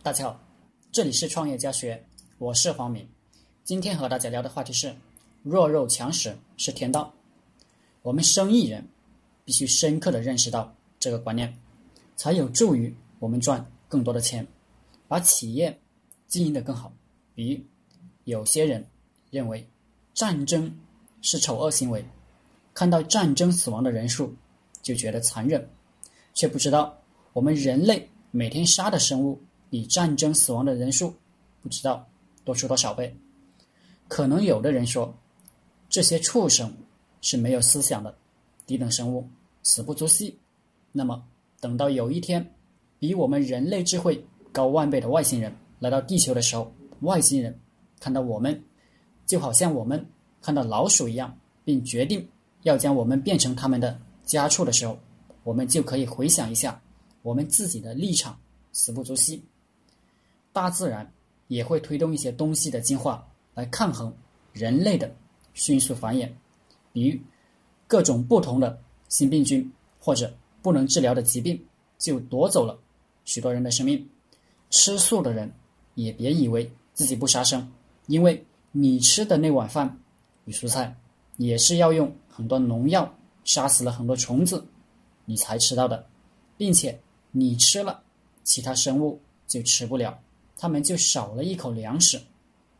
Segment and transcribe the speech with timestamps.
[0.00, 0.40] 大家好，
[0.92, 2.02] 这里是创业家学，
[2.38, 3.06] 我是黄明。
[3.64, 4.94] 今天和大家聊的话题是：
[5.42, 7.12] 弱肉强食是天道。
[8.02, 8.86] 我们生意人
[9.44, 11.52] 必须深刻的认识到这个观念，
[12.14, 14.46] 才有助于我们赚更多的钱，
[15.08, 15.76] 把企业
[16.28, 16.92] 经营的更好。
[17.34, 17.60] 比如，
[18.24, 18.86] 有些人
[19.30, 19.68] 认为
[20.14, 20.72] 战争
[21.22, 22.02] 是丑恶行为，
[22.72, 24.32] 看到战争死亡的人数
[24.80, 25.68] 就觉得残忍，
[26.34, 26.96] 却不知道
[27.32, 29.38] 我们人类每天杀的生物。
[29.70, 31.14] 比战争死亡的人数
[31.62, 32.06] 不知道
[32.44, 33.14] 多出多少倍。
[34.08, 35.14] 可能有的人说，
[35.88, 36.72] 这些畜生
[37.20, 38.14] 是没有思想的
[38.66, 39.28] 低等生物，
[39.62, 40.38] 死不足惜。
[40.92, 41.22] 那么，
[41.60, 42.54] 等到有一天，
[42.98, 47.58] 比我们人类智慧高万倍的外星人来到地球的时候，外星人
[48.00, 48.62] 看到我们，
[49.26, 50.04] 就好像我们
[50.40, 52.26] 看到老鼠一样，并决定
[52.62, 54.98] 要将我们变成他们的家畜的时候，
[55.44, 56.80] 我们就可以回想一下
[57.20, 58.38] 我们自己的立场，
[58.72, 59.42] 死不足惜。
[60.58, 61.08] 大自然
[61.46, 63.24] 也会推动一些东西的进化
[63.54, 64.12] 来抗衡
[64.52, 65.14] 人类的
[65.54, 66.28] 迅速繁衍，
[66.92, 67.20] 比如
[67.86, 68.76] 各种不同的
[69.08, 71.64] 新病菌或者不能治疗的疾病
[71.96, 72.76] 就夺走了
[73.24, 74.04] 许多人的生命。
[74.70, 75.48] 吃素的人
[75.94, 77.72] 也别以为自己不杀生，
[78.08, 79.96] 因为你吃的那碗饭
[80.44, 80.92] 与蔬菜
[81.36, 84.66] 也是要用很多农药杀死了很多虫子，
[85.24, 86.04] 你才吃到的，
[86.56, 88.02] 并且你吃了，
[88.42, 90.18] 其他生物就吃不了。
[90.58, 92.20] 他们就少了一口粮食，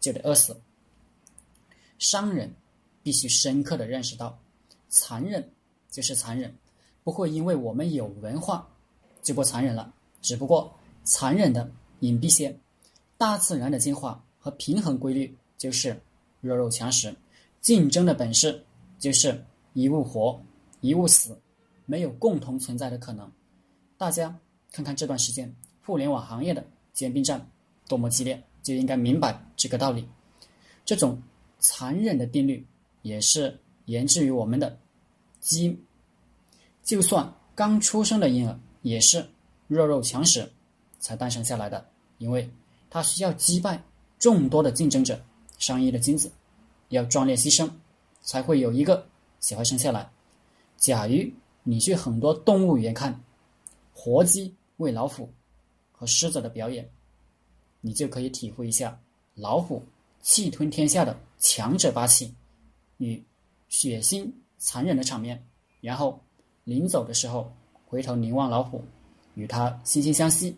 [0.00, 0.60] 就得饿死。
[1.98, 2.52] 商人
[3.02, 4.38] 必须深刻的认识到，
[4.88, 5.48] 残忍
[5.90, 6.54] 就是残忍，
[7.04, 8.68] 不会因为我们有文化
[9.22, 9.94] 就不残忍了。
[10.20, 12.54] 只不过残忍的隐蔽些。
[13.16, 16.00] 大自然的进化和平衡规律就是
[16.40, 17.14] 弱肉强食，
[17.60, 18.64] 竞争的本事
[18.98, 20.40] 就是一物活
[20.80, 21.36] 一物死，
[21.84, 23.30] 没有共同存在的可能。
[23.96, 24.36] 大家
[24.70, 25.52] 看看这段时间
[25.84, 27.44] 互联网行业的兼并战。
[27.88, 30.06] 多么激烈，就应该明白这个道理。
[30.84, 31.20] 这种
[31.58, 32.64] 残忍的定律
[33.02, 34.78] 也是源自于我们的
[35.40, 35.84] 基因。
[36.84, 39.26] 就算刚出生的婴儿也是
[39.66, 40.50] 弱肉强食
[41.00, 41.84] 才诞生下来的，
[42.18, 42.48] 因为
[42.88, 43.82] 他需要击败
[44.18, 45.20] 众多的竞争者，
[45.58, 46.30] 上亿的精子，
[46.88, 47.68] 要壮烈牺牲，
[48.22, 49.06] 才会有一个
[49.40, 50.08] 小孩生下来。
[50.76, 51.14] 假如
[51.62, 53.18] 你去很多动物园看
[53.92, 55.30] 活鸡喂老虎
[55.92, 56.88] 和狮子的表演。
[57.80, 58.98] 你就可以体会一下
[59.34, 59.82] 老虎
[60.20, 62.34] 气吞天下的强者霸气
[62.96, 63.22] 与
[63.68, 64.28] 血腥
[64.58, 65.46] 残忍的场面，
[65.80, 66.20] 然后
[66.64, 67.52] 临走的时候
[67.86, 68.82] 回头凝望老虎，
[69.34, 70.56] 与他惺惺相惜，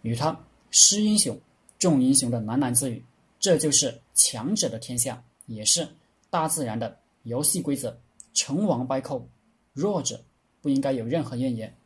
[0.00, 0.38] 与他
[0.70, 1.38] 施英雄
[1.78, 3.04] 重英雄的喃喃自语，
[3.38, 5.86] 这就是强者的天下，也是
[6.30, 7.96] 大自然的游戏规则。
[8.34, 9.28] 成王败寇，
[9.74, 10.18] 弱者
[10.62, 11.76] 不应该有任何怨言，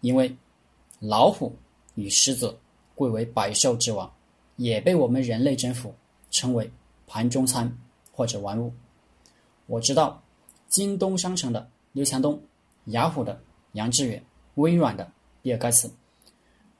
[0.00, 0.36] 因为
[1.00, 1.52] 老虎。
[1.96, 2.56] 与狮子
[2.94, 4.10] 贵为百兽之王，
[4.56, 5.92] 也被我们人类征服，
[6.30, 6.70] 称为
[7.06, 7.70] 盘中餐
[8.12, 8.72] 或者玩物。
[9.66, 10.22] 我知道，
[10.68, 12.40] 京东商城的刘强东、
[12.86, 13.40] 雅虎的
[13.72, 14.24] 杨致远、
[14.54, 15.10] 微软的
[15.42, 15.90] 比尔盖茨，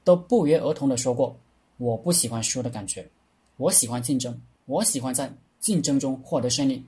[0.05, 1.37] 都不约而同的说过
[1.79, 3.09] ：“我不喜欢输的感觉，
[3.57, 6.87] 我喜欢竞争，我喜欢在竞争中获得胜利。”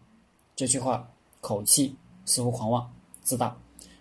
[0.54, 1.08] 这句话
[1.40, 1.94] 口气
[2.24, 2.90] 似乎狂妄
[3.22, 3.56] 自大，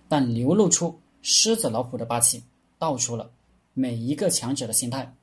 [0.07, 2.43] 但流露出狮子老虎的霸气，
[2.79, 3.29] 道出了。
[3.79, 5.13] 每一个强者的心态，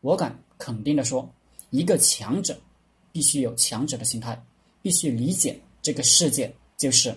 [0.00, 1.30] 我敢肯定的说，
[1.68, 2.58] 一个强者
[3.12, 4.42] 必须有强者的心态，
[4.80, 7.14] 必须理解这个世界就是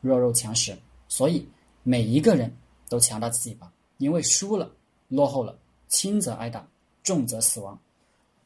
[0.00, 0.74] 弱肉强食，
[1.06, 1.46] 所以
[1.82, 2.50] 每一个人
[2.88, 4.74] 都强大自己吧，因为输了、
[5.08, 5.54] 落后了，
[5.88, 6.66] 轻则挨打，
[7.02, 7.78] 重则死亡。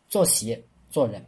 [0.09, 0.61] 做企业、
[0.91, 1.25] 做人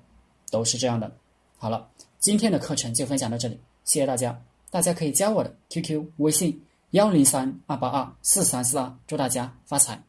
[0.51, 1.17] 都是这样的。
[1.57, 1.89] 好了，
[2.19, 4.45] 今天的课程就分享到这里，谢谢大家。
[4.71, 6.61] 大家可以加我的 QQ 微信
[6.91, 10.03] 幺零三二八二四三四二，祝大家发财。